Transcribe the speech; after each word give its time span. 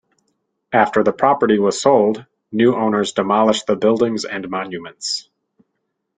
After 0.73 1.03
the 1.03 1.11
property 1.13 1.59
was 1.59 1.79
sold, 1.79 2.25
new 2.51 2.73
owners 2.75 3.11
demolished 3.11 3.67
the 3.67 3.75
buildings 3.75 4.25
and 4.25 4.49
monuments. 4.49 5.29